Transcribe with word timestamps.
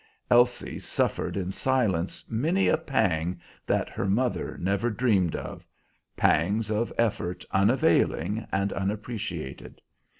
Elsie 0.31 0.79
suffered 0.79 1.37
in 1.37 1.51
silence 1.51 2.25
many 2.27 2.67
a 2.67 2.75
pang 2.75 3.39
that 3.67 3.87
her 3.87 4.07
mother 4.07 4.57
never 4.59 4.89
dreamed 4.89 5.35
of 5.35 5.63
pangs 6.17 6.71
of 6.71 6.91
effort 6.97 7.45
unavailing 7.51 8.47
and 8.51 8.73
unappreciated. 8.73 9.79